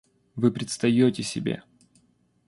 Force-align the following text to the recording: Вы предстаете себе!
Вы 0.35 0.49
предстаете 0.49 1.21
себе! 1.21 1.61